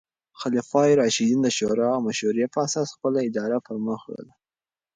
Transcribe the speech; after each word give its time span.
خلفای 0.39 0.91
راشدین 1.01 1.39
د 1.43 1.47
شورا 1.57 1.89
او 1.95 2.01
مشورې 2.07 2.45
په 2.53 2.59
اساس 2.65 2.87
خپله 2.95 3.19
اداره 3.27 3.57
پر 3.65 3.75
مخ 3.85 3.99
وړله. 4.05 4.33